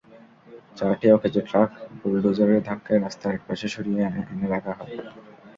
চারটি 0.77 1.07
অকেজো 1.11 1.41
ট্রাক 1.49 1.69
বুলডোজারের 1.99 2.61
ধাক্কায় 2.67 3.01
রাস্তার 3.01 3.35
একপাশে 3.35 3.67
সরিয়ে 3.67 4.01
এনে 4.31 4.47
রাখা 4.47 4.73
হয়। 4.79 4.95